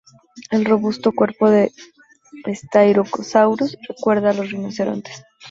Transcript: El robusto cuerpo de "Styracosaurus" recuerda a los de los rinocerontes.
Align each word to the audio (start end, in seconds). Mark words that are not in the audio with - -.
El 0.49 0.65
robusto 0.65 1.11
cuerpo 1.11 1.51
de 1.51 1.71
"Styracosaurus" 2.51 3.77
recuerda 3.87 4.31
a 4.31 4.33
los 4.33 4.37
de 4.37 4.41
los 4.45 4.51
rinocerontes. 4.53 5.21